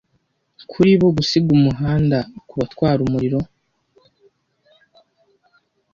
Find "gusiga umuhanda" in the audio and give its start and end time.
1.17-2.17